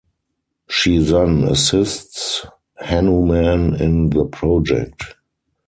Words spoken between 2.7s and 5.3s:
Hanuman in the project.